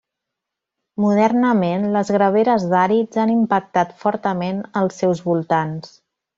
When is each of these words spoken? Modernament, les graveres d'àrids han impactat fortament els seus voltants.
Modernament, 1.03 1.85
les 1.97 2.09
graveres 2.15 2.67
d'àrids 2.73 3.21
han 3.27 3.35
impactat 3.35 3.95
fortament 4.07 4.67
els 4.85 4.99
seus 5.05 5.23
voltants. 5.31 5.97